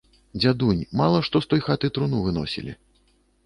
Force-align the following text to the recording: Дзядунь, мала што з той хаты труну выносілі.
Дзядунь, 0.39 0.79
мала 1.03 1.21
што 1.29 1.43
з 1.45 1.51
той 1.53 1.63
хаты 1.67 1.95
труну 1.97 2.25
выносілі. 2.27 2.79